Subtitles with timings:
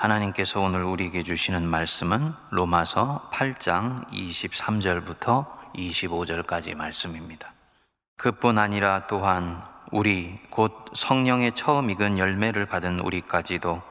[0.00, 7.52] 하나님께서 오늘 우리에게 주시는 말씀은 로마서 8장 23절부터 25절까지 말씀입니다.
[8.16, 13.82] 그뿐 아니라 또한 우리 곧 성령의 처음 익은 열매를 받은 우리까지도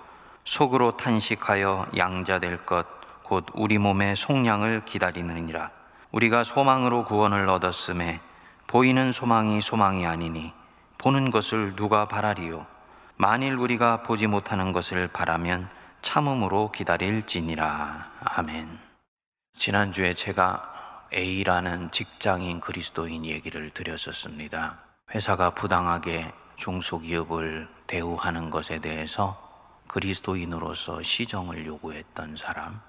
[0.43, 3.00] 속으로 탄식하여 양자될 것
[3.30, 5.70] 곧 우리 몸의 속량을 기다리느니라
[6.12, 8.20] 우리가 소망으로 구원을 얻었음에
[8.66, 10.52] 보이는 소망이 소망이 아니니
[10.98, 12.66] 보는 것을 누가 바라리요
[13.18, 15.70] 만일 우리가 보지 못하는 것을 바라면
[16.02, 18.80] 참음으로 기다릴지니라 아멘
[19.53, 24.77] 지난주에 제가 A라는 직장인 그리스도인 얘기를 드렸었습니다.
[25.13, 29.38] 회사가 부당하게 중소기업을 대우하는 것에 대해서
[29.88, 32.80] 그리스도인으로서 시정을 요구했던 사람,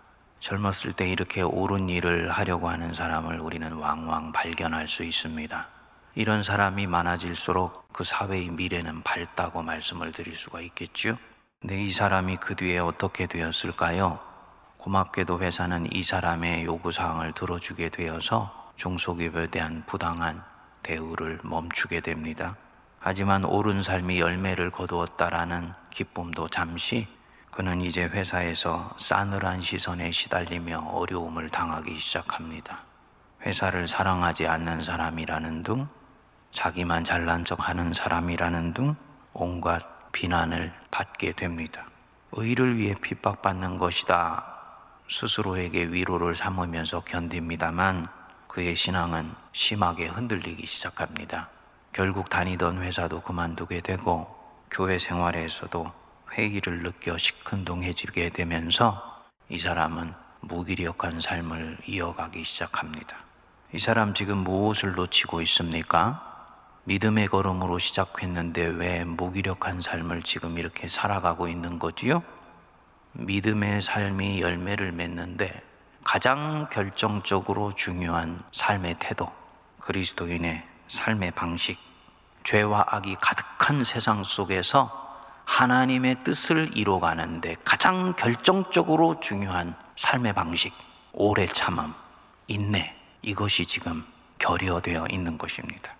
[0.41, 5.67] 젊었을 때 이렇게 옳은 일을 하려고 하는 사람을 우리는 왕왕 발견할 수 있습니다.
[6.15, 11.17] 이런 사람이 많아질수록 그 사회의 미래는 밝다고 말씀을 드릴 수가 있겠죠.
[11.61, 14.19] 근데 이 사람이 그 뒤에 어떻게 되었을까요?
[14.79, 20.43] 고맙게도 회사는 이 사람의 요구사항을 들어주게 되어서 중소기업에 대한 부당한
[20.83, 22.57] 대우를 멈추게 됩니다.
[22.99, 27.07] 하지만 옳은 삶이 열매를 거두었다라는 기쁨도 잠시
[27.51, 32.79] 그는 이제 회사에서 싸늘한 시선에 시달리며 어려움을 당하기 시작합니다.
[33.45, 35.89] 회사를 사랑하지 않는 사람이라는 등,
[36.53, 38.97] 자기만 잘난 척 하는 사람이라는 등
[39.35, 41.85] 온갖 비난을 받게 됩니다.
[42.33, 44.45] 의를 위해 핍박받는 것이다.
[45.09, 48.09] 스스로에게 위로를 삼으면서 견딥니다만
[48.47, 51.49] 그의 신앙은 심하게 흔들리기 시작합니다.
[51.93, 54.29] 결국 다니던 회사도 그만두게 되고
[54.71, 55.93] 교회 생활에서도
[56.33, 63.17] 회의를 느껴 시큰둥해지게 되면서 이 사람은 무기력한 삶을 이어가기 시작합니다.
[63.73, 66.30] 이 사람 지금 무엇을 놓치고 있습니까?
[66.91, 72.25] 믿음의 걸음으로 시작했는데 왜 무기력한 삶을 지금 이렇게 살아가고 있는 거지요?
[73.13, 75.63] 믿음의 삶이 열매를 맺는데
[76.03, 79.31] 가장 결정적으로 중요한 삶의 태도,
[79.79, 81.79] 그리스도인의 삶의 방식,
[82.43, 84.91] 죄와 악이 가득한 세상 속에서
[85.45, 90.73] 하나님의 뜻을 이뤄가는데 가장 결정적으로 중요한 삶의 방식,
[91.13, 91.95] 오래 참음,
[92.49, 92.93] 인내,
[93.23, 94.05] 이것이 지금
[94.41, 96.00] 결여되어 있는 것입니다.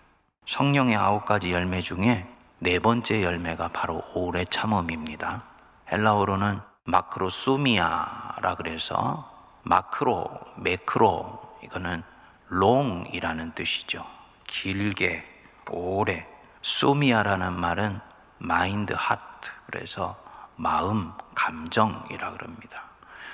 [0.51, 2.27] 성령의 아홉 가지 열매 중에
[2.59, 5.43] 네 번째 열매가 바로 오래 참음입니다.
[5.89, 9.31] 헬라어로는 마크로수미아라 그래서
[9.63, 12.03] 마크로, 매크로 이거는
[12.49, 14.05] 롱이라는 뜻이죠.
[14.45, 15.23] 길게,
[15.69, 16.27] 오래.
[16.63, 18.01] θυμία라는 말은
[18.37, 20.21] mind heart 그래서
[20.57, 22.83] 마음, 감정이라 그럽니다.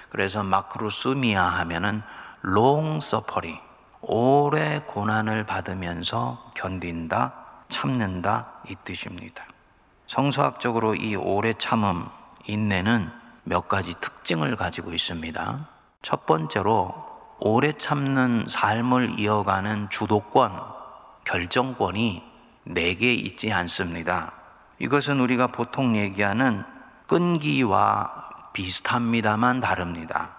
[0.10, 2.04] 그래서 μακροθυμία 하면은
[2.42, 3.67] long suffering
[4.10, 7.34] 오래 고난을 받으면서 견딘다,
[7.68, 9.44] 참는다 이 뜻입니다.
[10.08, 12.08] 성서학적으로 이 오래 참음,
[12.46, 13.12] 인내는
[13.44, 15.68] 몇 가지 특징을 가지고 있습니다.
[16.04, 16.96] 첫 번째로
[17.40, 20.54] 오래 참는 삶을 이어가는 주도권,
[21.26, 22.24] 결정권이
[22.64, 24.32] 내게 있지 않습니다.
[24.80, 26.64] 이것은 우리가 보통 얘기하는
[27.08, 30.37] 끈기와 비슷합니다만 다릅니다.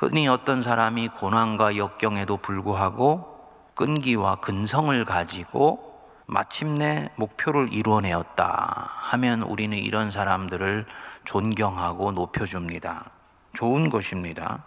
[0.00, 3.38] 흔히 어떤 사람이 고난과 역경에도 불구하고
[3.74, 10.86] 끈기와 근성을 가지고 마침내 목표를 이루어내었다 하면 우리는 이런 사람들을
[11.26, 13.10] 존경하고 높여줍니다.
[13.52, 14.64] 좋은 것입니다.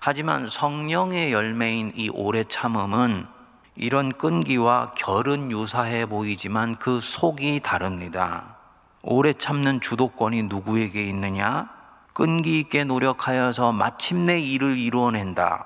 [0.00, 3.28] 하지만 성령의 열매인 이 오래 참음은
[3.76, 8.56] 이런 끈기와 결은 유사해 보이지만 그 속이 다릅니다.
[9.02, 11.79] 오래 참는 주도권이 누구에게 있느냐?
[12.20, 15.64] 끈기 있게 노력하여서 마침내 일을 이루어낸다.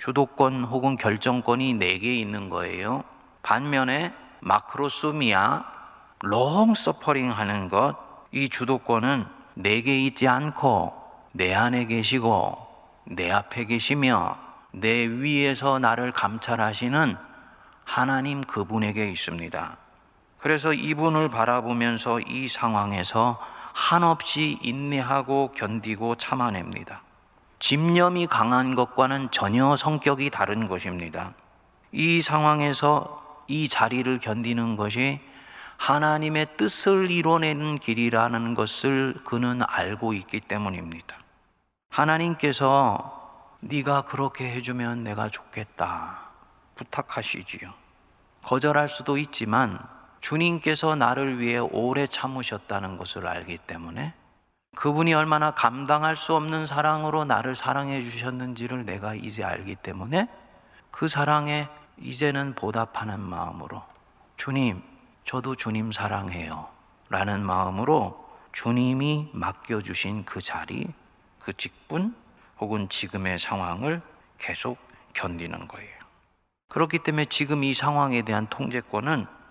[0.00, 3.04] 주도권 혹은 결정권이 내게 있는 거예요.
[3.44, 5.64] 반면에 μακροθυμία,
[6.22, 7.94] long suffering 하는 것,
[8.32, 9.24] 이 주도권은
[9.54, 10.92] 내게 있지 않고
[11.30, 12.58] 내 안에 계시고
[13.04, 14.36] 내 앞에 계시며
[14.72, 17.16] 내 위에서 나를 감찰하시는
[17.84, 19.76] 하나님 그분에게 있습니다.
[20.38, 23.38] 그래서 이분을 바라보면서 이 상황에서
[23.74, 27.02] 한없이 인내하고 견디고 참아냅니다.
[27.58, 31.34] 집념이 강한 것과는 전혀 성격이 다른 것입니다.
[31.90, 35.20] 이 상황에서 이 자리를 견디는 것이
[35.76, 41.16] 하나님의 뜻을 이뤄내는 길이라는 것을 그는 알고 있기 때문입니다.
[41.90, 46.30] 하나님께서 네가 그렇게 해주면 내가 좋겠다
[46.76, 47.74] 부탁하시지요.
[48.44, 49.80] 거절할 수도 있지만
[50.24, 54.14] 주님께서 나를 위해 오래 참으셨다는 것을 알기 때문에
[54.74, 60.30] 그분이 얼마나 감당할 수 없는 사랑으로 나를 사랑해 주셨는지를 내가 이제 알기 때문에
[60.90, 61.68] 그 사랑에
[61.98, 63.82] 이제는 보답하는 마음으로
[64.38, 64.82] 주님,
[65.26, 66.68] 저도 주님 사랑해요.
[67.10, 70.86] 라는 마음으로 주님이 맡겨주신 그 자리,
[71.38, 72.16] 그 직분
[72.58, 74.00] 혹은 지금의 상황을
[74.38, 74.78] 계속
[75.12, 75.94] 견디는 거예요.
[76.70, 79.43] 그렇기 때문에 지금 이 상황에 대한 통제권은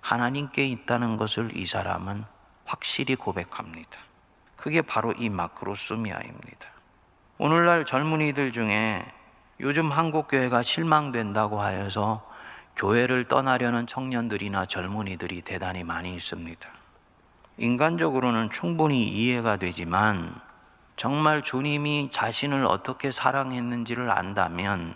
[0.00, 2.24] 하나님께 있다는 것을 이 사람은
[2.64, 3.98] 확실히 고백합니다.
[4.56, 6.68] 그게 바로 이 마크로스미아입니다.
[7.38, 9.04] 오늘날 젊은이들 중에
[9.60, 12.28] 요즘 한국 교회가 실망된다고 하여서
[12.76, 16.68] 교회를 떠나려는 청년들이나 젊은이들이 대단히 많이 있습니다.
[17.56, 20.40] 인간적으로는 충분히 이해가 되지만
[20.96, 24.94] 정말 주님이 자신을 어떻게 사랑했는지를 안다면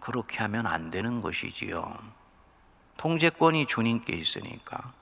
[0.00, 1.96] 그렇게 하면 안 되는 것이지요.
[2.98, 4.92] 통제권이 주님께 있으니까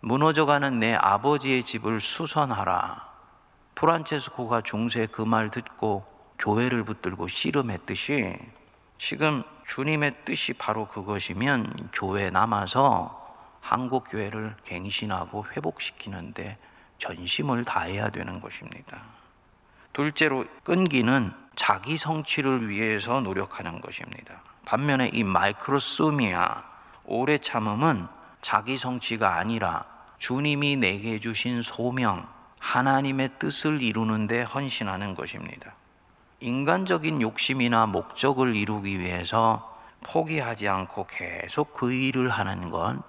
[0.00, 3.14] 무너져가는 내 아버지의 집을 수선하라.
[3.76, 6.04] 프란체스코가 중세 그 말 듣고
[6.38, 8.36] 교회를 붙들고 씨름했듯이
[8.98, 13.20] 지금 주님의 뜻이 바로 그것이면 교회 남아서
[13.60, 16.58] 한국 교회를 갱신하고 회복시키는데
[16.98, 19.00] 전심을 다해야 되는 것입니다.
[19.92, 24.40] 둘째로 끈기는 자기 성취를 위해서 노력하는 것입니다.
[24.64, 26.73] 반면에 이 마이크로스미아
[27.06, 28.06] 오래 참음은
[28.40, 29.84] 자기 성취가 아니라
[30.18, 32.26] 주님이 내게 주신 소명,
[32.58, 35.74] 하나님의 뜻을 이루는데 헌신하는 것입니다.
[36.40, 43.02] 인간적인 욕심이나 목적을 이루기 위해서 포기하지 않고 계속 그 일을 하는 건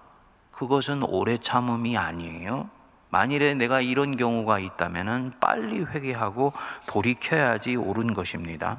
[0.52, 2.70] 그것은 오래 참음이 아니에요.
[3.10, 6.54] 만일에 내가 이런 경우가 있다면 빨리 회개하고
[6.88, 8.78] 돌이켜야지 옳은 것입니다.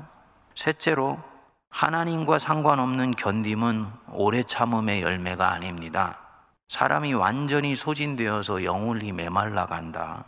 [0.55, 1.19] 셋째로
[1.77, 6.17] 하나님과 상관없는 견딤은 오래 참음의 열매가 아닙니다.
[6.71, 10.25] 사람이 완전히 소진되어서 영혼이 메말라 간다.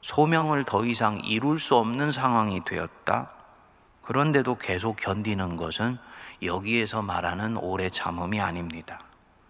[0.00, 3.30] 소명을 더 이상 이룰 수 없는 상황이 되었다.
[4.02, 5.98] 그런데도 계속 견디는 것은
[6.40, 9.00] 여기에서 말하는 오래 참음이 아닙니다.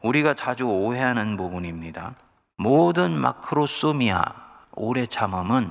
[0.01, 2.15] 우리가 자주 오해하는 부분입니다.
[2.57, 4.23] 모든 마크로소미아
[4.71, 5.71] 오래 참음은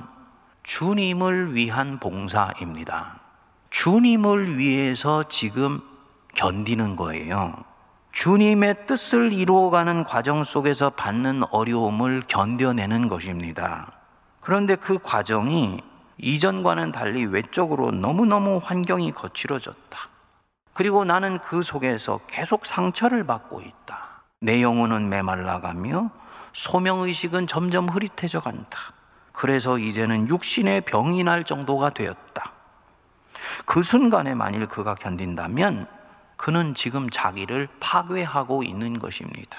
[0.62, 3.21] 주님을 위한 봉사입니다.
[3.72, 5.80] 주님을 위해서 지금
[6.34, 7.54] 견디는 거예요.
[8.12, 13.90] 주님의 뜻을 이루어가는 과정 속에서 받는 어려움을 견뎌내는 것입니다.
[14.40, 15.80] 그런데 그 과정이
[16.18, 19.98] 이전과는 달리 외적으로 너무너무 환경이 거칠어졌다.
[20.74, 24.22] 그리고 나는 그 속에서 계속 상처를 받고 있다.
[24.40, 26.10] 내 영혼은 메말라가며
[26.52, 28.78] 소명의식은 점점 흐릿해져 간다.
[29.32, 32.51] 그래서 이제는 육신의 병이 날 정도가 되었다.
[33.64, 35.86] 그 순간에 만일 그가 견딘다면
[36.36, 39.58] 그는 지금 자기를 파괴하고 있는 것입니다.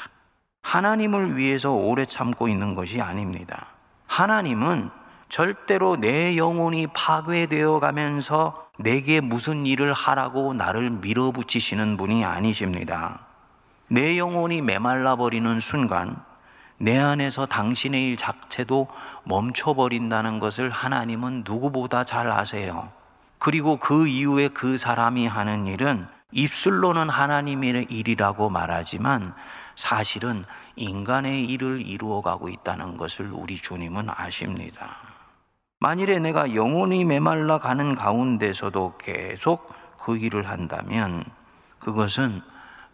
[0.63, 3.67] 하나님을 위해서 오래 참고 있는 것이 아닙니다.
[4.07, 4.89] 하나님은
[5.29, 13.19] 절대로 내 영혼이 파괴되어 가면서 내게 무슨 일을 하라고 나를 밀어붙이시는 분이 아니십니다.
[13.87, 16.15] 내 영혼이 메말라 버리는 순간
[16.77, 18.87] 내 안에서 당신의 일 자체도
[19.25, 22.89] 멈춰버린다는 것을 하나님은 누구보다 잘 아세요.
[23.43, 29.33] 그리고 그 이후에 그 사람이 하는 일은 입술로는 하나님의 일이라고 말하지만
[29.75, 30.45] 사실은
[30.77, 34.95] 인간의 일을 이루어가고 있다는 것을 우리 주님은 아십니다.
[35.81, 39.69] 만일에 내가 영혼이 메말라 가는 가운데서도 계속
[39.99, 41.25] 그 일을 한다면
[41.79, 42.41] 그것은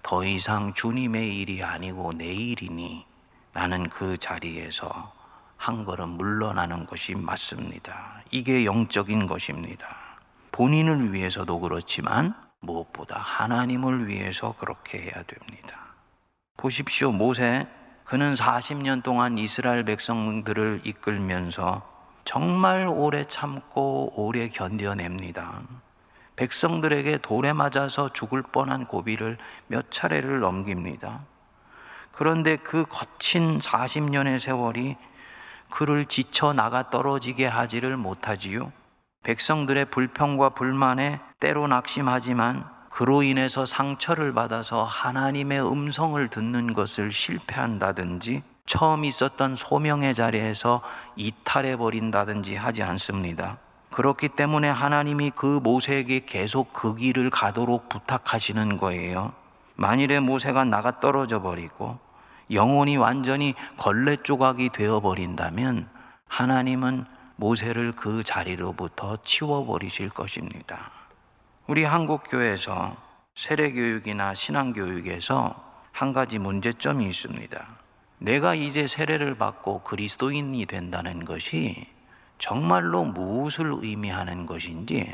[0.02, 3.06] 더 이상 주님의 일이 아니고 내 일이니
[3.54, 5.14] 나는 그 자리에서
[5.58, 8.24] 한 걸음 물러나는 것이 맞습니다.
[8.32, 10.09] 이게 영적인 것입니다.
[10.60, 15.96] 본인을 위해서도 그렇지만 무엇보다 하나님을 위해서 그렇게 해야 됩니다.
[16.58, 17.14] 보십시오.
[17.14, 17.66] 모세,
[18.04, 21.90] 그는 40년 동안 이스라엘 백성들을 이끌면서
[22.26, 25.62] 정말 오래 참고 오래 견뎌냅니다.
[26.36, 29.38] 백성들에게 돌에 맞아서 죽을 뻔한 고비를
[29.68, 31.22] 몇 차례를 넘깁니다.
[32.12, 34.98] 그런데 그 거친 40년의 세월이
[35.70, 38.74] 그를 지쳐 나가 떨어지게 하지를 못하지요.
[39.24, 49.06] 백성들의 불평과 불만에 때로 낙심하지만 그로 인해서 상처를 받아서 하나님의 음성을 듣는 것을 실패한다든지 처음
[49.06, 50.82] 있었던 소명의 자리에서
[51.16, 53.58] 이탈해 버린다든지 하지 않습니다.
[53.92, 59.34] 그렇기 때문에 하나님이 그 모세에게 계속 그 길을 가도록 부탁하시는 거예요.
[59.76, 61.98] 만일에 모세가 나가 떨어져 버리고
[62.52, 65.88] 영혼이 완전히 걸레 조각이 되어 버린다면
[66.28, 67.06] 하나님은
[67.40, 70.92] 모세를 그 자리로부터 치워버리실 것입니다.
[71.68, 72.98] 우리 한국 교회에서
[73.34, 75.56] 세례 교육이나 신앙 교육에서
[75.94, 77.66] 한 가지 문제점이 있습니다.
[78.18, 81.88] 내가 이제 세례를 받고 그리스도인이 된다는 것이
[82.40, 85.10] 정말로 무엇을 의미하는 것인지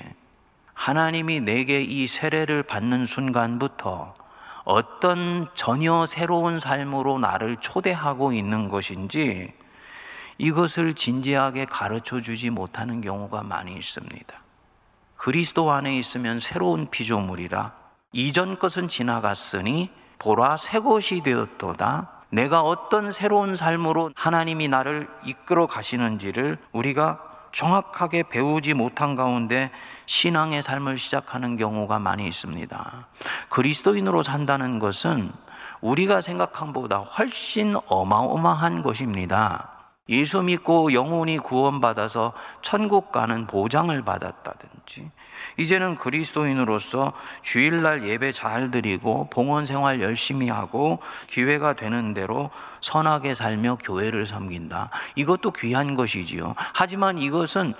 [0.74, 4.16] 하나님이 내게 이 세례를 받는 순간부터
[4.64, 9.54] 어떤 전혀 새로운 삶으로 나를 초대하고 있는 것인지
[10.38, 14.36] 이것을 진지하게 가르쳐 주지 못하는 경우가 많이 있습니다.
[15.16, 17.74] 그리스도 안에 있으면 새로운 피조물이라
[18.12, 19.90] 이전 것은 지나갔으니
[20.20, 22.12] 보라 새 것이 되었도다.
[22.30, 27.22] 내가 어떤 새로운 삶으로 하나님이 나를 이끌어 가시는지를 우리가
[27.54, 29.72] 정확하게 배우지 못한 가운데
[30.08, 33.08] 신앙의 삶을 시작하는 경우가 많이 있습니다.
[33.50, 35.32] 그리스도인으로 산다는 것은
[35.80, 39.75] 우리가 생각한 것보다 훨씬 어마어마한 것입니다.
[40.08, 45.10] 예수 믿고 영혼이 구원받아서 천국 가는 보장을 받았다든지,
[45.58, 53.78] 이제는 그리스도인으로서 주일날 예배 잘 드리고 봉헌 생활 열심히 하고 기회가 되는 대로 선하게 살며
[53.84, 54.92] 교회를 섬긴다.
[55.16, 56.54] 이것도 귀한 것이지요.
[56.74, 57.74] 하지만 이것은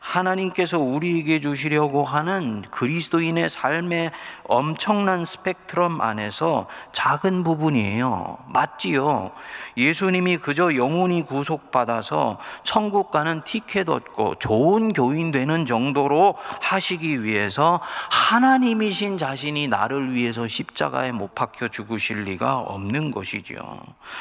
[0.00, 4.10] 하나님께서 우리에게 주시려고 하는 그리스도인의 삶의
[4.44, 8.38] 엄청난 스펙트럼 안에서 작은 부분이에요.
[8.46, 9.32] 맞지요?
[9.76, 19.18] 예수님이 그저 영혼이 구속받아서 천국 가는 티켓 얻고 좋은 교인 되는 정도로 하시기 위해서 하나님이신
[19.18, 23.56] 자신이 나를 위해서 십자가에 못 박혀 죽으실 리가 없는 것이죠.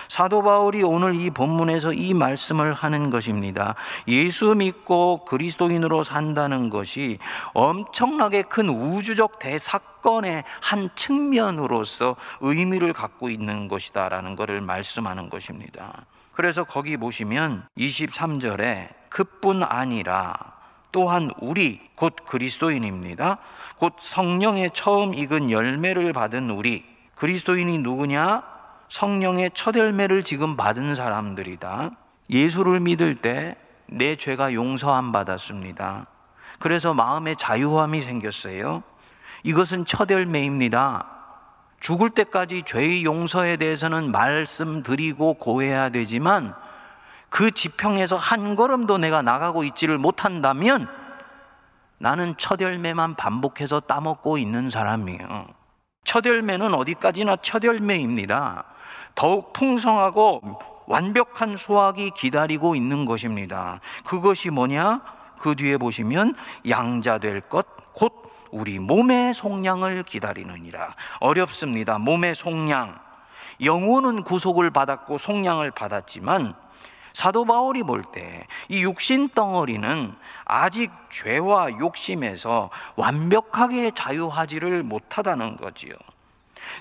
[0.09, 3.75] 사도 바울이 오늘 이 본문에서 이 말씀을 하는 것입니다.
[4.07, 7.19] 예수 믿고 그리스도인 그리스도인으로 산다는 것이
[7.53, 16.05] 엄청나게 큰 우주적 대사건의 한 측면으로서 의미를 갖고 있는 것이다라는 것을 말씀하는 것입니다.
[16.33, 20.37] 그래서 거기 보시면 23절에 그뿐 아니라
[20.91, 23.37] 또한 우리 곧 그리스도인입니다.
[23.77, 28.43] 곧 성령의 처음 익은 열매를 받은 우리 그리스도인이 누구냐?
[28.89, 31.91] 성령의 첫 열매를 지금 받은 사람들이다.
[32.29, 33.55] 예수를 믿을 때
[33.87, 36.07] 내 죄가 용서함 받았습니다.
[36.59, 38.83] 그래서 마음에 자유함이 생겼어요.
[39.43, 41.05] 이것은 첫 열매입니다.
[41.79, 46.55] 죽을 때까지 죄의 용서에 대해서는 말씀드리고 고해야 되지만
[47.29, 50.87] 그 지평에서 한 걸음도 내가 나가고 있지를 못한다면
[51.99, 55.47] 나는 첫 열매만 반복해서 따먹고 있는 사람이에요.
[56.03, 58.63] 첫 열매는 어디까지나 첫 열매입니다.
[59.13, 63.79] 더욱 풍성하고 완벽한 수확이 기다리고 있는 것입니다.
[64.05, 65.01] 그것이 뭐냐?
[65.39, 66.33] 그 뒤에 보시면
[66.67, 70.95] 양자 될 것, 곧 우리 몸의 속량을 기다리느니라.
[71.19, 71.97] 어렵습니다.
[71.99, 72.97] 몸의 속량.
[73.61, 76.55] 영혼은 구속을 받았고 속량을 받았지만
[77.13, 80.13] 사도 바울이 볼 때 이 육신 덩어리는
[80.45, 85.93] 아직 죄와 욕심에서 완벽하게 자유하지를 못하다는 거지요.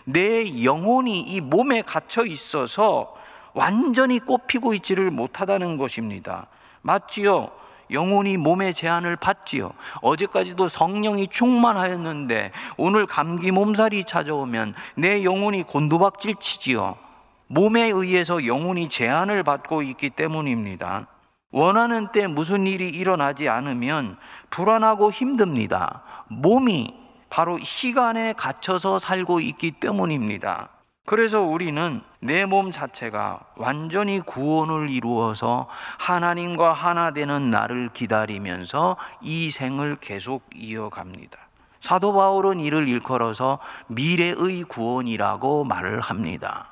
[0.05, 3.15] 내 영혼이 이 몸에 갇혀 있어서
[3.57, 6.47] 완전히 꽃피고 있지를 못하다는 것입니다.
[6.83, 7.51] 맞지요?
[7.91, 9.73] 영혼이 몸의 제한을 받지요.
[10.03, 16.99] 어제까지도 성령이 충만하였는데 오늘 감기 몸살이 찾아오면 내 영혼이 곤두박질 치지요.
[17.47, 21.07] 몸에 의해서 영혼이 제한을 받고 있기 때문입니다.
[21.51, 24.19] 원하는 때 무슨 일이 일어나지 않으면
[24.51, 26.03] 불안하고 힘듭니다.
[26.29, 26.95] 몸이
[27.31, 30.76] 바로 시간에 갇혀서 살고 있기 때문입니다.
[31.07, 39.97] 그래서 우리는 내 몸 자체가 완전히 구원을 이루어서 하나님과 하나 되는 나를 기다리면서 이 생을
[40.01, 41.39] 계속 이어갑니다.
[41.81, 46.69] 사도 바울은 이를 일컬어서 미래의 구원이라고 말을 합니다.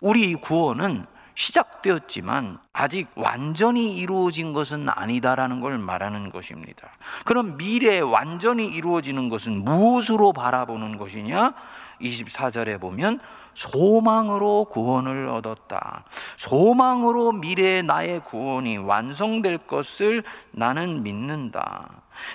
[0.00, 6.88] 우리 구원은 시작되었지만 아직 완전히 이루어진 것은 아니다라는 걸 말하는 것입니다.
[7.24, 11.54] 그럼 미래에 완전히 이루어지는 것은 무엇으로 바라보는 것이냐?
[12.02, 13.20] 24절에 보면
[13.54, 16.04] 소망으로 구원을 얻었다.
[16.36, 21.88] 소망으로 미래의 나의 구원이 완성될 것을 나는 믿는다.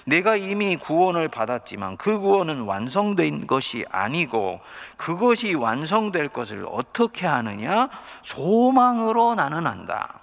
[0.05, 4.59] 내가 이미 구원을 받았지만 그 구원은 완성된 것이 아니고
[4.97, 7.89] 그것이 완성될 것을 어떻게 하느냐?
[8.23, 10.19] 소망으로 나는 한다.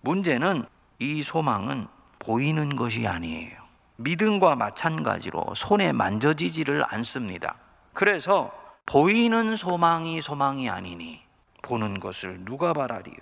[0.00, 0.64] 문제는
[0.98, 1.86] 이 소망은
[2.18, 3.62] 보이는 것이 아니에요.
[3.96, 7.56] 믿음과 마찬가지로 손에 만져지지를 않습니다.
[7.92, 11.20] 그래서 보이는 소망이 소망이 아니니
[11.62, 13.16] 보는 것을 누가 바라리요.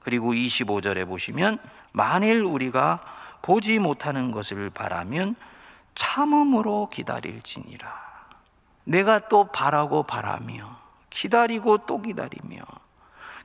[0.00, 1.58] 그리고 25절에 보시면
[1.92, 3.00] 만일 우리가
[3.42, 5.36] 보지 못하는 것을 바라면
[5.94, 8.04] 참음으로 기다릴지니라.
[8.84, 12.60] 내가 또 바라고 바라며 기다리고 또 기다리며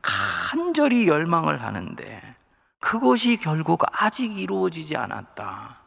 [0.01, 2.36] 간절히 열망을 하는데
[2.79, 5.77] 그것이 결국 아직 이루어지지 않았다.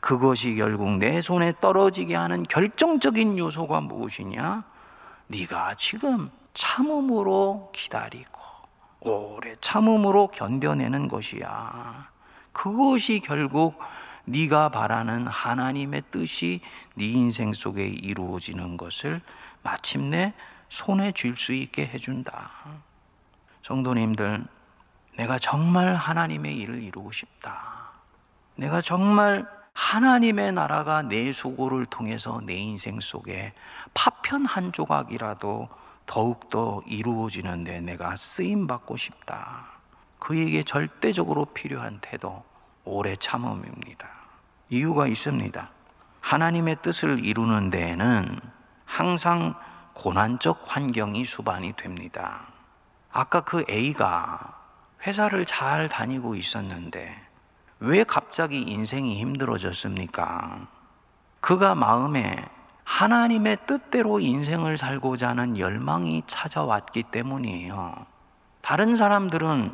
[0.00, 4.64] 그것이 결국 내 손에 떨어지게 하는 결정적인 요소가 무엇이냐?
[5.28, 8.40] 네가 지금 참음으로 기다리고
[9.00, 12.08] 오래 참음으로 견뎌내는 것이야.
[12.52, 13.78] 그것이 결국
[14.24, 16.60] 네가 바라는 하나님의 뜻이
[16.94, 19.20] 네 인생 속에 이루어지는 것을
[19.62, 20.32] 마침내
[20.68, 22.50] 손에 쥘 수 있게 해준다.
[23.62, 24.44] 성도님들,
[25.16, 27.90] 내가 정말 하나님의 일을 이루고 싶다.
[28.56, 33.52] 내가 정말 하나님의 나라가 내 수고를 통해서 내 인생 속에
[33.92, 35.68] 파편 한 조각이라도
[36.06, 39.66] 더욱더 이루어지는데 내가 쓰임 받고 싶다.
[40.18, 42.42] 그에게 절대적으로 필요한 태도,
[42.84, 44.08] 오래 참음입니다.
[44.70, 45.68] 이유가 있습니다.
[46.20, 48.40] 하나님의 뜻을 이루는 데에는
[48.86, 49.54] 항상
[49.92, 52.46] 고난적 환경이 수반이 됩니다.
[53.12, 54.58] 아까 그 A가
[55.06, 57.25] 회사를 잘 다니고 있었는데
[57.80, 60.66] 왜 갑자기 인생이 힘들어졌습니까?
[61.40, 62.44] 그가 마음에
[62.84, 68.06] 하나님의 뜻대로 인생을 살고자 하는 열망이 찾아왔기 때문이에요.
[68.62, 69.72] 다른 사람들은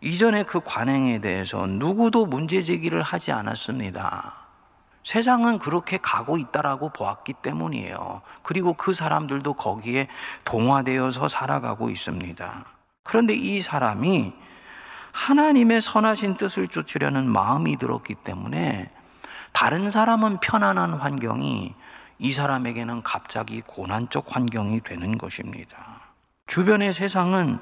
[0.00, 4.34] 이전에 그 관행에 대해서 누구도 문제 제기를 하지 않았습니다.
[5.04, 8.22] 세상은 그렇게 가고 있다라고 보았기 때문이에요.
[8.42, 10.08] 그리고 그 사람들도 거기에
[10.44, 12.64] 동화되어서 살아가고 있습니다.
[13.02, 14.32] 그런데 이 사람이
[15.12, 18.90] 하나님의 선하신 뜻을 쫓으려는 마음이 들었기 때문에
[19.52, 21.74] 다른 사람은 편안한 환경이
[22.18, 26.00] 이 사람에게는 갑자기 고난적 환경이 되는 것입니다.
[26.46, 27.58] 주변의 세상은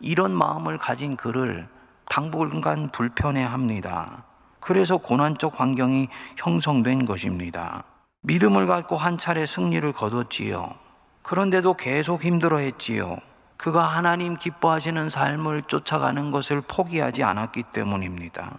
[0.00, 1.68] 이런 마음을 가진 그를
[2.06, 4.24] 당분간 불편해 합니다.
[4.60, 7.84] 그래서 고난적 환경이 형성된 것입니다.
[8.22, 10.74] 믿음을 갖고 한 차례 승리를 거뒀지요.
[11.22, 13.18] 그런데도 계속 힘들어 했지요.
[13.60, 18.56] 그가 하나님 기뻐하시는 삶을 쫓아가는 것을 포기하지 않았기 때문입니다.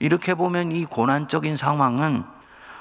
[0.00, 2.24] 이렇게 보면 이 고난적인 상황은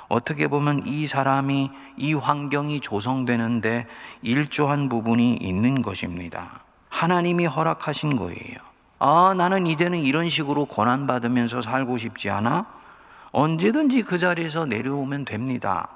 [0.08, 3.86] 어떻게 보면 이 사람이 이 환경이 조성되는데
[4.24, 6.62] 일조한 부분이 있는 것입니다.
[6.90, 8.58] 하나님이 허락하신 거예요.
[8.98, 12.66] 아, 나는 이제는 이런 식으로 고난받으면서 살고 싶지 않아?
[13.34, 15.90] 언제든지 그 자리에서 내려오면 됩니다.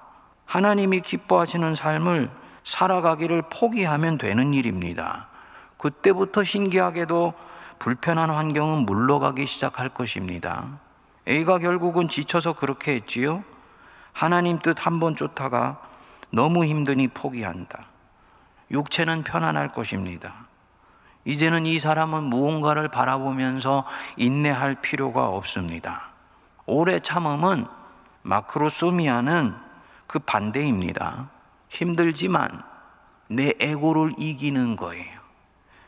[0.46, 2.30] 하나님이 기뻐하시는 삶을
[2.64, 5.30] 살아가기를 포기하면 되는 일입니다.
[5.78, 7.34] 그때부터 신기하게도
[7.80, 10.80] 불편한 환경은 물러가기 시작할 것입니다.
[11.28, 13.44] A가 결국은 지쳐서 그렇게 했지요.
[14.14, 15.82] 하나님 뜻 한 번 쫓다가
[16.32, 17.86] 너무 힘드니 포기한다.
[18.72, 20.46] 육체는 편안할 것입니다.
[21.26, 23.86] 이제는 이 사람은 무언가를 바라보면서
[24.16, 26.10] 인내할 필요가 없습니다.
[26.66, 27.66] 오래 참음은
[28.24, 29.56] 마크로소미아는
[30.08, 31.30] 그 반대입니다.
[31.70, 32.64] 힘들지만
[33.28, 35.15] 내 에고를 이기는 거예요.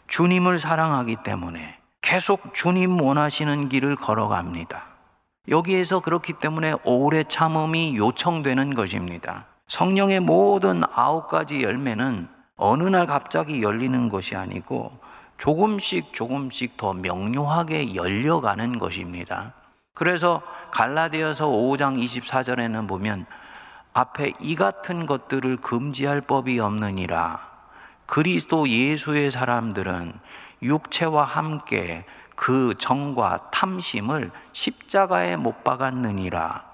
[0.08, 4.86] 주님을 사랑하기 때문에 계속 주님 원하시는 길을 걸어갑니다.
[5.50, 9.46] 여기에서 그렇기 때문에 오래 참음이 요청되는 것입니다.
[9.67, 14.91] 성령의 모든 아홉 가지 열매는 어느 날 갑자기 열리는 것이 아니고
[15.38, 19.54] 조금씩 조금씩 더 명료하게 열려가는 것입니다.
[19.93, 20.41] 그래서
[20.72, 23.26] 갈라디아서 5장 24절에는 보면
[23.93, 27.57] 앞에 이 같은 것들을 금지할 법이 없느니라.
[28.08, 30.13] 그리스도 예수의 사람들은
[30.63, 36.65] 육체와 함께 그 정과 탐심을 십자가에 못 박았느니라.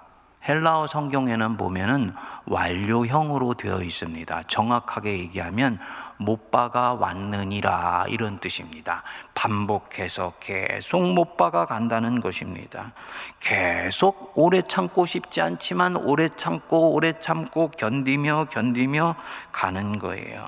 [0.48, 2.13] 헬라어 성경에는 보면은
[2.46, 4.43] 완료형으로 되어 있습니다.
[4.48, 5.80] 정확하게 얘기하면
[6.17, 9.04] 못 박아 왔느니라 이런 뜻입니다.
[9.34, 12.91] 반복해서 계속 못 박아 간다는 것입니다.
[13.39, 19.15] 계속 오래 참고 싶지 않지만 오래 참고 오래 참고 견디며 견디며
[19.54, 20.46] 가는 거예요.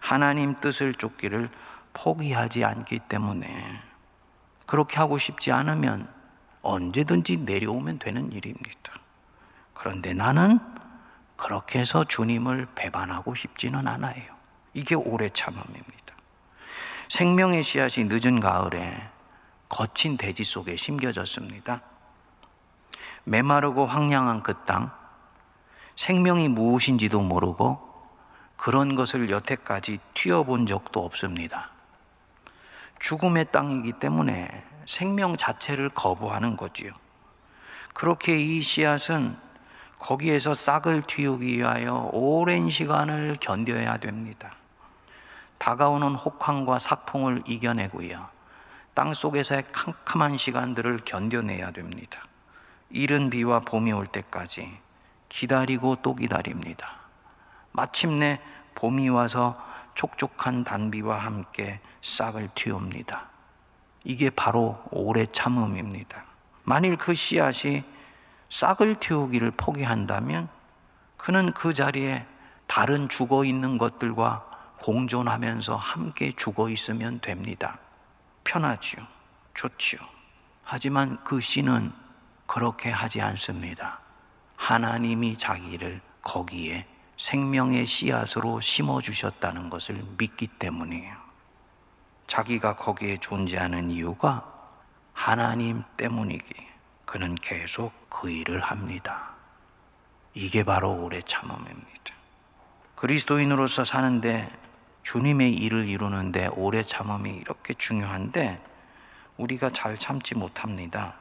[0.00, 1.50] 하나님 뜻을 쫓기를
[1.92, 3.82] 포기하지 않기 때문에
[4.66, 6.08] 그렇게 하고 싶지 않으면
[6.62, 8.92] 언제든지 내려오면 되는 일입니다.
[9.74, 10.60] 그런데 나는
[11.36, 14.22] 그렇게 해서 주님을 배반하고 싶지는 않아요.
[14.74, 16.14] 이게 오래 참음입니다.
[17.08, 19.08] 생명의 씨앗이 늦은 가을에
[19.68, 21.80] 거친 대지 속에 심겨졌습니다.
[23.24, 24.90] 메마르고 황량한 그 땅,
[25.96, 27.87] 생명이 무엇인지도 모르고
[28.58, 31.70] 그런 것을 여태까지 튀어본 적도 없습니다.
[32.98, 36.92] 죽음의 땅이기 때문에 생명 자체를 거부하는 거지요.
[37.94, 39.36] 그렇게 이 씨앗은
[39.98, 44.54] 거기에서 싹을 틔우기 위하여 오랜 시간을 견뎌야 됩니다.
[45.58, 48.28] 다가오는 혹한과 삭풍을 이겨내고요.
[48.94, 52.26] 땅 속에서의 캄캄한 시간들을 견뎌내야 됩니다.
[52.90, 54.78] 이른 비와 봄이 올 때까지
[55.28, 56.97] 기다리고 또 기다립니다.
[57.78, 58.40] 마침내
[58.74, 59.56] 봄이 와서
[59.94, 63.28] 촉촉한 단비와 함께 싹을 틔웁니다.
[64.02, 66.24] 이게 바로 오래 참음입니다.
[66.64, 67.84] 만일 그 씨앗이
[68.48, 70.48] 싹을 틔우기를 포기한다면
[71.16, 72.26] 그는 그 자리에
[72.66, 74.44] 다른 죽어 있는 것들과
[74.82, 77.78] 공존하면서 함께 죽어 있으면 됩니다.
[78.42, 79.06] 편하지요.
[79.54, 80.00] 좋지요.
[80.64, 81.92] 하지만 그 씨는
[82.48, 84.00] 그렇게 하지 않습니다.
[84.56, 86.84] 하나님이 자기를 거기에
[87.18, 91.16] 생명의 씨앗으로 심어 주셨다는 것을 믿기 때문이에요.
[92.28, 94.46] 자기가 거기에 존재하는 이유가
[95.12, 96.54] 하나님 때문이기
[97.04, 99.30] 그는 계속 그 일을 합니다.
[100.34, 102.14] 이게 바로 오래 참음입니다.
[102.94, 104.50] 그리스도인으로서 사는데
[105.02, 108.62] 주님의 일을 이루는데 오래 참음이 이렇게 중요한데
[109.38, 111.14] 우리가 잘 참지 못합니다.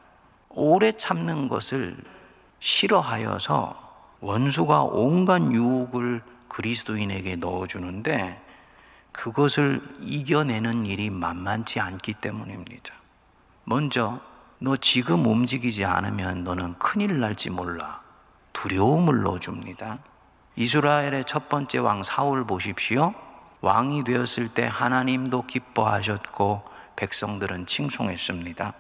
[0.50, 1.98] 오래 참는 것을
[2.60, 3.87] 싫어하여서
[4.22, 8.42] 원수가 온갖 유혹을 그리스도인에게 넣어주는데
[9.12, 12.94] 그것을 이겨내는 일이 만만치 않기 때문입니다.
[13.64, 14.20] 먼저
[14.60, 18.02] 너 지금 움직이지 않으면 너는 큰일 날지 몰라.
[18.54, 20.00] 두려움을 넣어줍니다.
[20.56, 23.14] 이스라엘의 첫 번째 왕 사울 보십시오.
[23.62, 26.64] 왕이 되었을 때 하나님도 기뻐하셨고
[26.96, 28.74] 백성들은 칭송했습니다.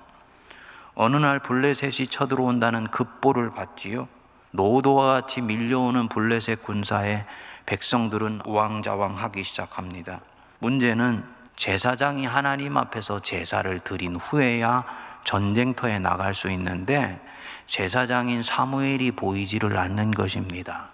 [0.96, 4.08] 어느 날 블레셋이 쳐들어온다는 급보를 받지요.
[4.58, 7.26] 노도와 같이 밀려오는 블레셋 군사에
[7.68, 10.20] 백성들은 우왕좌왕하기 시작합니다.
[10.60, 11.24] 문제는
[11.56, 14.84] 제사장이 하나님 앞에서 제사를 드린 후에야
[15.24, 17.22] 전쟁터에 나갈 수 있는데
[17.68, 20.90] 제사장인 사무엘이 보이지를 않는 것입니다.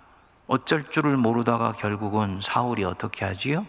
[0.48, 3.66] 어쩔 줄을 모르다가 결국은 사울이 어떻게 하지요?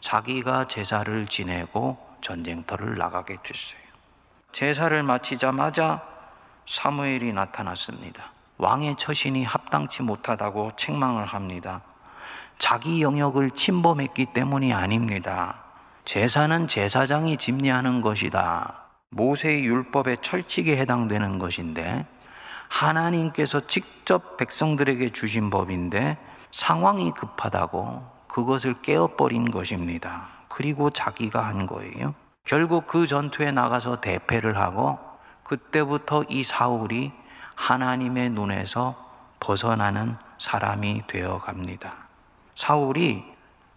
[0.00, 3.80] 자기가 제사를 지내고 전쟁터를 나가게 됐어요.
[4.52, 6.02] 제사를 마치자마자
[6.66, 8.32] 사무엘이 나타났습니다.
[8.62, 11.80] 왕의 처신이 합당치 못하다고 책망을 합니다.
[12.60, 15.56] 자기 영역을 침범했기 때문이 아닙니다.
[16.04, 18.84] 제사는 제사장이 집례하는 것이다.
[19.10, 22.06] 모세의 율법의 철칙에 해당되는 것인데
[22.68, 26.16] 하나님께서 직접 백성들에게 주신 법인데
[26.52, 30.28] 상황이 급하다고 그것을 깨어버린 것입니다.
[30.46, 32.14] 그리고 자기가 한 거예요.
[32.44, 35.00] 결국 그 전투에 나가서 대패를 하고
[35.42, 37.10] 그때부터 이 사울이
[37.54, 38.94] 하나님의 눈에서
[39.40, 41.94] 벗어나는 사람이 되어 갑니다.
[42.54, 43.24] 사울이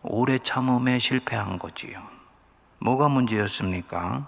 [0.01, 2.01] 오래 참음에 실패한 거지요.
[2.79, 4.27] 뭐가 문제였습니까?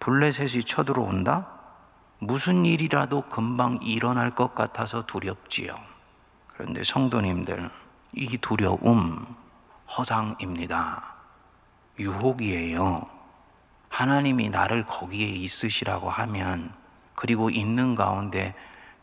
[0.00, 1.46] 블레셋이 쳐들어온다?
[2.18, 5.74] 무슨 일이라도 금방 일어날 것 같아서 두렵지요.
[6.48, 7.70] 그런데 성도님들,
[8.12, 9.26] 이 두려움
[9.96, 11.02] 허상입니다.
[11.98, 13.06] 유혹이에요.
[13.88, 16.72] 하나님이 나를 거기에 있으시라고 하면
[17.14, 18.54] 그리고 있는 가운데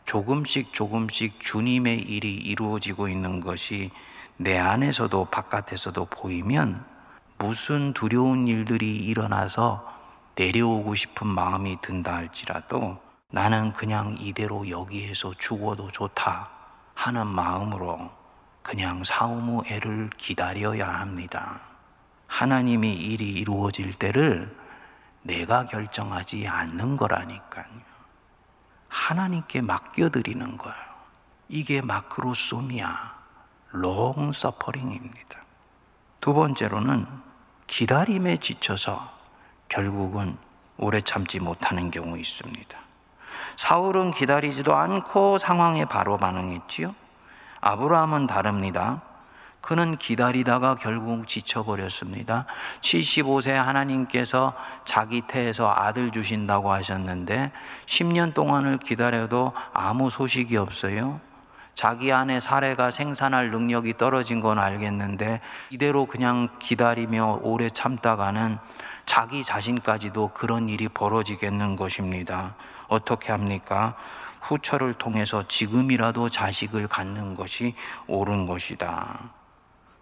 [0.08, 3.90] 조금씩 조금씩 주님의 일이 이루어지고 있는 것이
[4.38, 6.82] 내 안에서도 바깥에서도 보이면
[7.36, 9.86] 무슨 두려운 일들이 일어나서
[10.34, 12.98] 내려오고 싶은 마음이 든다 할지라도
[13.30, 16.48] 나는 그냥 이대로 여기에서 죽어도 좋다
[16.94, 18.10] 하는 마음으로
[18.62, 21.60] 그냥 사우무 애를 기다려야 합니다.
[22.28, 24.56] 하나님이 일이 이루어질 때를
[25.20, 27.87] 내가 결정하지 않는 거라니까요.
[28.88, 30.88] 하나님께 맡겨드리는 거예요.
[31.48, 33.12] 이게 마크로소미아,
[33.70, 35.38] 롱 서퍼링입니다.
[36.20, 37.06] 두 번째로는
[37.66, 39.10] 기다림에 지쳐서
[39.68, 40.36] 결국은
[40.76, 42.78] 오래 참지 못하는 경우 있습니다.
[43.56, 46.94] 사울은 기다리지도 않고 상황에 바로 반응했지요.
[47.60, 49.02] 아브라함은 다릅니다.
[49.68, 52.46] 그는 기다리다가 결국 지쳐버렸습니다.
[52.80, 54.54] 75세 하나님께서
[54.86, 57.52] 자기 태에서 아들 주신다고 하셨는데
[57.84, 61.20] 10년 동안을 기다려도 아무 소식이 없어요.
[61.74, 68.56] 자기 안에 사례가 생산할 능력이 떨어진 건 알겠는데 이대로 그냥 기다리며 오래 참다가는
[69.04, 72.54] 자기 자신까지도 그런 일이 벌어지겠는 것입니다.
[72.88, 73.98] 어떻게 합니까?
[74.40, 77.74] 후처를 통해서 지금이라도 자식을 갖는 것이
[78.06, 79.36] 옳은 것이다.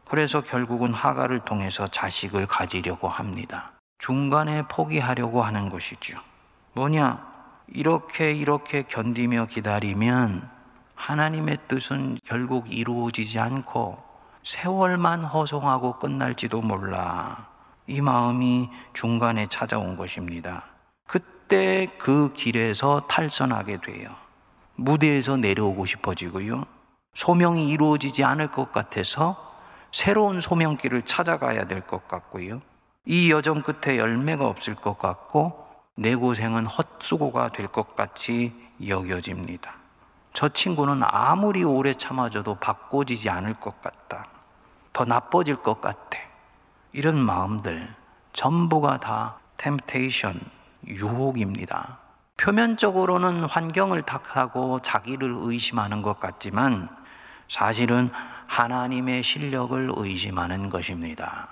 [0.08, 3.72] 그래서 결국은 하가를 통해서 자식을 가지려고 합니다.
[3.98, 6.18] 중간에 포기하려고 하는 것이죠.
[6.74, 7.34] 뭐냐?
[7.68, 10.48] 이렇게 이렇게 견디며 기다리면
[10.94, 14.02] 하나님의 뜻은 결국 이루어지지 않고
[14.44, 17.48] 세월만 허송하고 끝날지도 몰라.
[17.88, 20.64] 이 마음이 중간에 찾아온 것입니다.
[21.06, 24.10] 그때 그 길에서 탈선하게 돼요.
[24.76, 26.64] 무대에서 내려오고 싶어지고요.
[27.14, 29.55] 소명이 이루어지지 않을 것 같아서
[29.92, 32.60] 새로운 소명길을 찾아가야 될 것 같고요.
[33.04, 38.52] 이 여정 끝에 열매가 없을 것 같고 내 고생은 헛수고가 될 것 같이
[38.86, 39.72] 여겨집니다.
[40.32, 44.26] 저 친구는 아무리 오래 참아줘도 바꿔지지 않을 것 같다.
[44.92, 46.18] 더 나빠질 것 같아.
[46.92, 47.94] 이런 마음들
[48.34, 50.38] 전부가 다 템테이션,
[50.86, 51.98] 유혹입니다.
[52.36, 56.90] 표면적으로는 환경을 탓하고 자기를 의심하는 것 같지만
[57.48, 58.10] 사실은
[58.46, 61.48] 하나님의 실력을 의심하는 것입니다.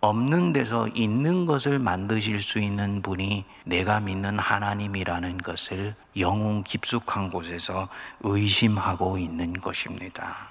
[0.00, 7.88] 없는 데서 있는 것을 만드실 수 있는 분이 내가 믿는 하나님이라는 것을 영웅 깊숙한 곳에서
[8.20, 10.48] 의심하고 있는 것입니다.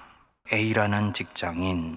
[0.52, 1.96] A라는 직장인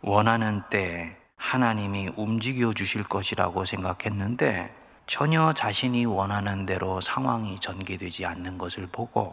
[0.00, 4.74] 원하는 때 하나님이 움직여 주실 것이라고 생각했는데
[5.06, 9.32] 전혀 자신이 원하는 대로 상황이 전개되지 않는 것을 보고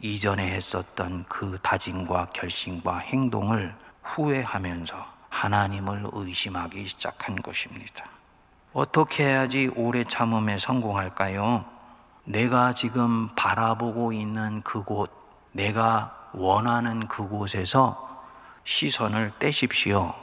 [0.00, 4.94] 이전에 했었던 그 다짐과 결심과 행동을 후회하면서
[5.30, 8.04] 하나님을 의심하기 시작한 것입니다.
[8.72, 11.64] 어떻게 해야지 오래 참음에 성공할까요?
[12.24, 15.10] 내가 지금 바라보고 있는 그곳,
[15.52, 18.24] 내가 원하는 그곳에서
[18.64, 20.14] 시선을 떼십시오.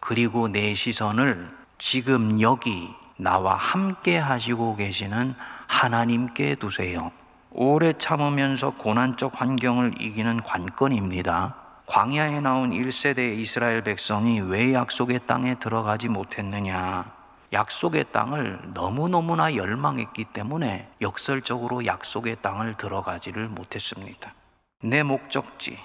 [0.00, 5.34] 그리고 내 시선을 지금 여기 나와 함께 하시고 계시는
[5.66, 7.10] 하나님께 두세요.
[7.56, 11.54] 오래 참으면서 고난적 환경을 이기는 관건입니다.
[11.86, 17.04] 광야에 나온 1세대 이스라엘 백성이 왜 약속의 땅에 들어가지 못했느냐?
[17.52, 24.34] 약속의 땅을 너무너무나 열망했기 때문에 역설적으로 약속의 땅을 들어가지를 못했습니다.
[24.82, 25.78] 내 목적지,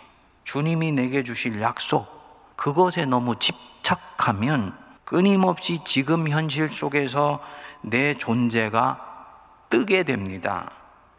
[0.45, 2.08] 주님이 내게 주실 약속,
[2.55, 7.39] 그것에 너무 집착하면 끊임없이 지금 현실 속에서
[7.82, 9.05] 내 존재가
[9.69, 10.71] 뜨게 됩니다.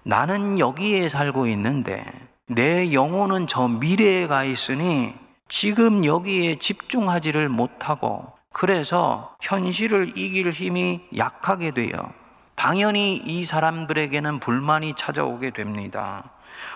[0.03, 2.05] 나는 여기에 살고 있는데
[2.47, 5.15] 내 영혼은 저 미래에 가 있으니
[5.49, 12.13] 지금 여기에 집중하지를 못하고 그래서 현실을 이길 힘이 약하게 돼요.
[12.55, 16.31] 당연히 이 사람들에게는 불만이 찾아오게 됩니다.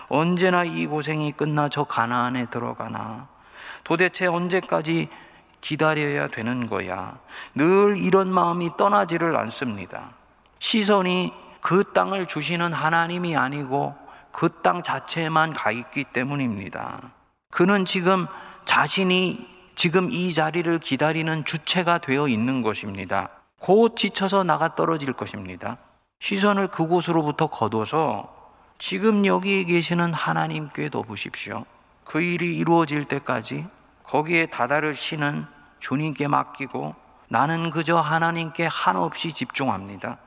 [0.07, 3.27] 언제나 이 고생이 끝나 저 가나안에 들어가나?
[3.83, 5.09] 도대체 언제까지
[5.61, 7.17] 기다려야 되는 거야?
[7.53, 10.11] 늘 이런 마음이 떠나지를 않습니다.
[10.59, 11.33] 시선이
[11.65, 13.95] 그 땅을 주시는 하나님이 아니고
[14.31, 17.01] 그 땅 자체에만 가 있기 때문입니다.
[17.49, 18.27] 그는 지금
[18.65, 23.29] 자신이 지금 이 자리를 기다리는 주체가 되어 있는 것입니다.
[23.59, 25.77] 곧 지쳐서 나가 떨어질 것입니다.
[26.19, 28.31] 시선을 그곳으로부터 거둬서
[28.77, 31.65] 지금 여기 계시는 하나님께 둬보십시오.
[32.03, 33.65] 그 일이 이루어질 때까지
[34.03, 35.47] 거기에 다다를 쉬는
[35.79, 36.93] 주님께 맡기고
[37.27, 40.19] 나는 그저 하나님께 한없이 집중합니다.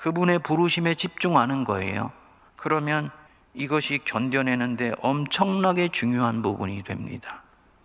[0.00, 2.10] 그분의 부르심에 집중하는 거예요.
[2.56, 3.10] 그러면
[3.52, 7.42] 이것이 견뎌내는데 엄청나게 중요한 부분이 됩니다.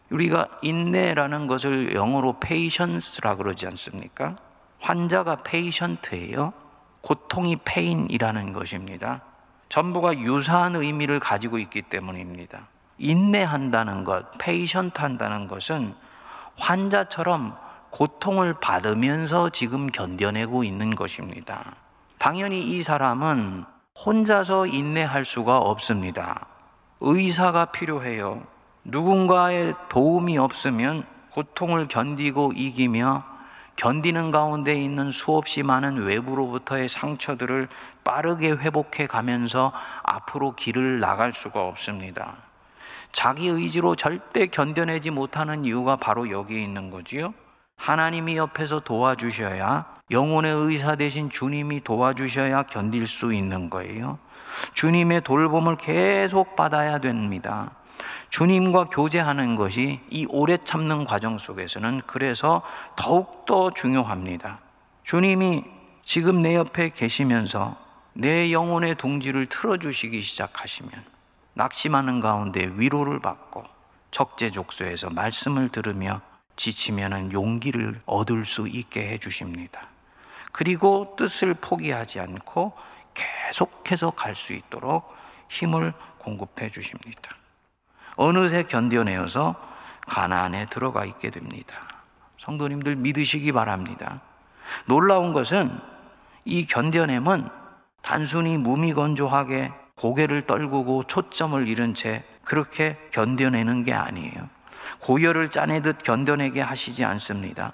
[0.10, 4.38] 우리가 인내라는 것을 영어로 patience라 그러지 않습니까?
[4.80, 6.54] 환자가 patient예요.
[7.02, 9.22] 고통이 pain이라는 것입니다.
[9.70, 12.68] 전부가 유사한 의미를 가지고 있기 때문입니다.
[12.98, 15.94] 인내한다는 것, patient 한다는 것은
[16.56, 17.58] 환자처럼
[17.90, 21.76] 고통을 받으면서 지금 견뎌내고 있는 것입니다.
[22.26, 23.66] 당연히 이 사람은
[24.04, 26.48] 혼자서 인내할 수가 없습니다.
[27.00, 28.42] 의사가 필요해요.
[28.84, 33.24] 누군가의 도움이 없으면 고통을 견디고 이기며
[33.76, 37.68] 견디는 가운데 있는 수없이 많은 외부로부터의 상처들을
[38.04, 42.38] 빠르게 회복해 가면서 앞으로 길을 나갈 수가 없습니다.
[43.12, 47.36] 자기 의지로 절대 견뎌내지 못하는 이유가 바로 여기에 있는 거지요.
[47.78, 54.18] 하나님이 옆에서 도와주셔야 영혼의 의사 대신 주님이 도와주셔야 견딜 수 있는 거예요.
[54.74, 57.72] 주님의 돌봄을 계속 받아야 됩니다.
[58.30, 62.62] 주님과 교제하는 것이 이 오래 참는 과정 속에서는 그래서
[62.96, 64.60] 더욱더 중요합니다.
[65.04, 65.64] 주님이
[66.04, 67.78] 지금 내 옆에 계시면서
[68.14, 70.92] 내 영혼의 둥지를 틀어주시기 시작하시면
[71.54, 73.64] 낙심하는 가운데 위로를 받고
[74.12, 76.22] 적재족소에서 말씀을 들으며
[76.56, 79.88] 지치면은 용기를 얻을 수 있게 해 주십니다.
[80.52, 82.74] 그리고 뜻을 포기하지 않고
[83.14, 85.14] 계속해서 갈 수 있도록
[85.50, 87.36] 힘을 공급해 주십니다.
[88.16, 89.56] 어느새 견뎌내어서
[90.08, 91.76] 가나안에 들어가 있게 됩니다.
[92.40, 94.22] 성도님들 믿으시기 바랍니다.
[94.86, 95.78] 놀라운 것은
[96.46, 97.50] 이 견뎌냄은
[98.02, 104.50] 단순히 무미건조하게 고개를 떨구고 초점을 잃은 채 그렇게 견뎌내는 게 아니에요.
[105.00, 107.74] 고열을 짜내듯 견뎌내게 하시지 않습니다.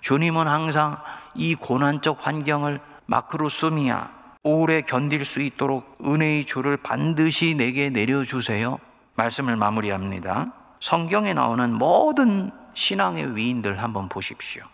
[0.00, 0.98] 주님은 항상
[1.34, 4.10] 이 고난적 환경을 마크로스미아
[4.42, 8.78] 오래 견딜 수 있도록 은혜의 줄을 반드시 내게 내려주세요.
[9.14, 10.52] 말씀을 마무리합니다.
[10.80, 14.64] 성경에 나오는 모든 신앙의 위인들 한번 보십시오.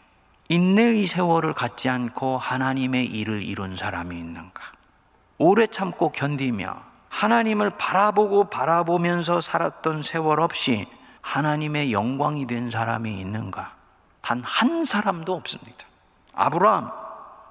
[0.48, 4.62] 인내의 세월을 갖지 않고 하나님의 일을 이룬 사람이 있는가?
[5.38, 10.86] 오래 참고 견디며 하나님을 바라보고 바라보면서 살았던 세월 없이
[11.22, 13.72] 하나님의 영광이 된 사람이 있는가?
[14.22, 15.86] 단 한 사람도 없습니다.
[16.34, 16.90] 아브라함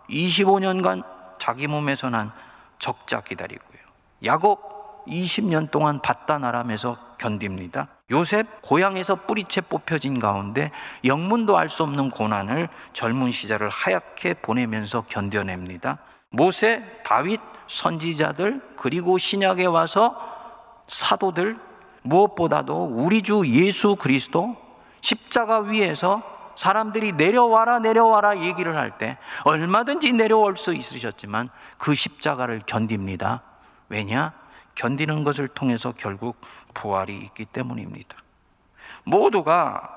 [0.09, 1.03] 25년간
[1.39, 2.31] 자기 몸에서 난
[2.79, 3.79] 적자 기다리고요.
[4.25, 7.87] 야곱 20년 동안 바다나람에서 견딥니다.
[8.11, 10.71] 요셉 고향에서 뿌리채 뽑혀진 가운데
[11.05, 15.99] 영문도 알 수 없는 고난을 젊은 시절을 하얗게 보내면서 견뎌냅니다.
[16.31, 20.15] 모세, 다윗, 선지자들 그리고 신약에 와서
[20.87, 21.57] 사도들
[22.03, 24.55] 무엇보다도 우리 주 예수 그리스도
[25.01, 26.23] 십자가 위에서
[26.55, 33.41] 사람들이 내려와라 내려와라 얘기를 할 때 얼마든지 내려올 수 있으셨지만 그 십자가를 견딥니다.
[33.87, 34.33] 왜냐?
[34.75, 36.39] 견디는 것을 통해서 결국
[36.73, 38.15] 부활이 있기 때문입니다.
[39.03, 39.89] 모두가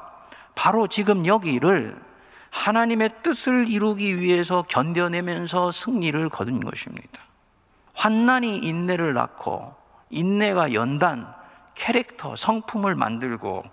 [0.54, 1.96] 바로 지금 여기를
[2.50, 7.20] 하나님의 뜻을 이루기 위해서 견뎌내면서 승리를 거둔 것입니다.
[7.94, 9.74] 환난이 인내를 낳고
[10.10, 11.32] 인내가 연단,
[11.74, 13.64] 캐릭터, 성품을 만들고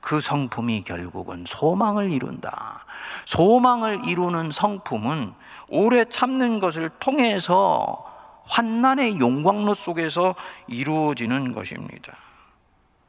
[0.00, 2.84] 그 성품이 결국은 소망을 이룬다.
[3.24, 5.32] 소망을 이루는 성품은
[5.68, 8.04] 오래 참는 것을 통해서
[8.44, 10.34] 환난의 용광로 속에서
[10.68, 12.16] 이루어지는 것입니다.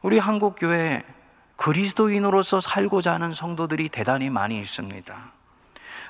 [0.02, 1.04] 우리 한국 교회
[1.56, 5.16] 그리스도인으로서 살고자 하는 성도들이 대단히 많이 있습니다.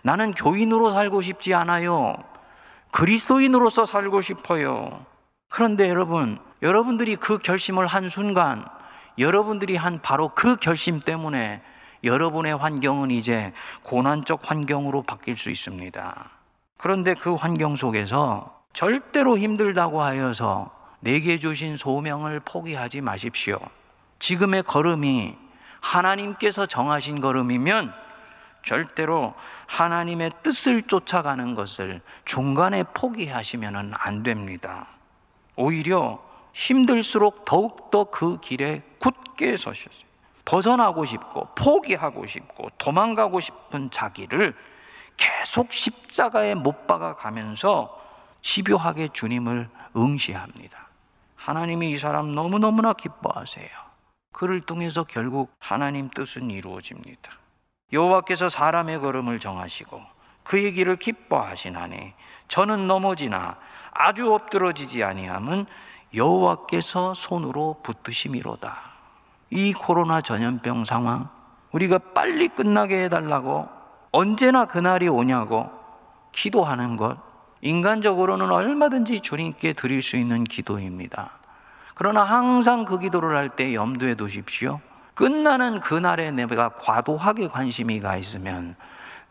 [0.04, 2.16] 나는 교인으로 살고 싶지 않아요.
[2.92, 5.06] 그리스도인으로서 살고 싶어요.
[5.50, 8.66] 그런데 여러분, 여러분들이 그 결심을 한 순간,
[9.18, 11.62] 여러분들이 한 바로 그 결심 때문에
[12.04, 16.30] 여러분의 환경은 이제 고난적 환경으로 바뀔 수 있습니다.
[16.78, 23.60] 그런데 그 환경 속에서 절대로 힘들다고 하여서 내게 주신 소명을 포기하지 마십시오.
[24.20, 25.36] 지금의 걸음이
[25.80, 27.94] 하나님께서 정하신 걸음이면
[28.64, 29.34] 절대로
[29.68, 34.88] 하나님의 뜻을 쫓아가는 것을 중간에 포기하시면 안 됩니다.
[35.56, 36.27] 오히려
[36.58, 40.08] 힘들수록 더욱더 그 길에 굳게 서셨어요.
[40.44, 44.56] 벗어나고 싶고 포기하고 싶고 도망가고 싶은 자기를
[45.18, 47.96] 계속 십자가에 못 박아 가면서
[48.42, 50.88] 집요하게 주님을 응시합니다.
[51.36, 53.70] 하나님이 이 사람 너무너무나 기뻐하세요.
[54.34, 57.32] 그를 통해서 결국 하나님 뜻은 이루어집니다.
[57.94, 60.02] 여호와께서 사람의 걸음을 정하시고
[60.44, 62.14] 그의 길을 기뻐하시나니
[62.48, 63.58] 저는 넘어지나
[63.92, 65.68] 아주 엎드러지지 아니함은
[66.18, 68.76] 여호와께서 손으로 붙드심이로다.
[69.52, 71.30] 이 코로나 전염병 상황
[71.72, 73.70] 우리가 빨리 끝나게 해달라고
[74.12, 75.70] 언제나 그날이 오냐고
[76.32, 77.18] 기도하는 것
[77.62, 81.32] 인간적으로는 얼마든지 주님께 드릴 수 있는 기도입니다.
[81.96, 84.80] 그러나 항상 그 기도를 할 때 염두에 두십시오.
[85.16, 88.76] 끝나는 그날에 내가 과도하게 관심이 가 있으면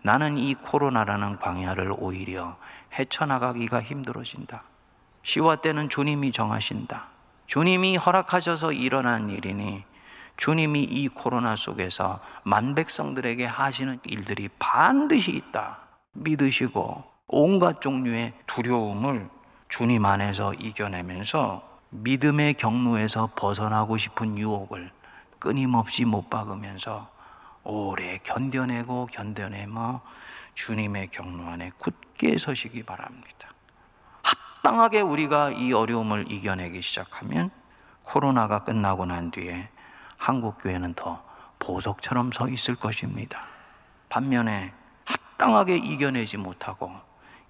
[0.03, 2.57] 나는 이 코로나라는 광야를 오히려
[2.99, 4.63] 헤쳐나가기가 힘들어진다.
[5.27, 7.09] 시와 때는 주님이 정하신다.
[7.49, 9.83] 주님이 허락하셔서 일어난 일이니
[10.37, 15.79] 주님이 이 코로나 속에서 만 백성들에게 하시는 일들이 반드시 있다.
[16.13, 19.29] 믿으시고 온갖 종류의 두려움을
[19.69, 24.93] 주님 안에서 이겨내면서 믿음의 경로에서 벗어나고 싶은 유혹을
[25.41, 27.11] 끊임없이 못 박으면서
[27.65, 30.03] 오래 견뎌내고 견뎌내며
[30.55, 33.56] 주님의 경로 안에 굳게 서시기 바랍니다.
[34.67, 37.53] 합당하게 우리가 이 어려움을 이겨내기 시작하면
[38.03, 39.69] 코로나가 끝나고 난 뒤에
[40.17, 41.23] 한국 교회는 더
[41.61, 43.43] 보석처럼 서 있을 것입니다.
[44.09, 44.73] 반면에
[45.05, 46.91] 합당하게 이겨내지 못하고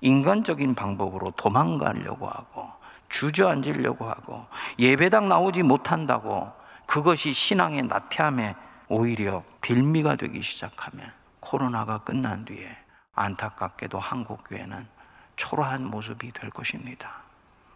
[0.03, 2.69] 인간적인 방법으로 도망가려고 하고
[3.09, 4.45] 주저앉으려고 하고
[4.79, 6.53] 예배당 나오지 못한다고
[6.85, 8.55] 그것이 신앙의 나태함에
[8.89, 12.77] 오히려 빌미가 되기 시작하면 코로나가 끝난 뒤에
[13.15, 14.96] 안타깝게도 한국 교회는
[15.37, 17.23] 초라한 모습이 될 것입니다.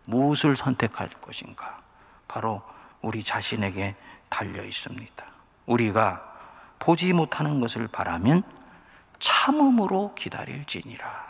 [0.05, 1.81] 무엇을 선택할 것인가?
[2.27, 2.62] 바로
[3.03, 3.94] 우리 자신에게
[4.29, 5.25] 달려 있습니다.
[5.66, 6.27] 우리가
[6.79, 8.42] 보지 못하는 것을 바라면
[9.18, 11.29] 참음으로 기다릴지니라.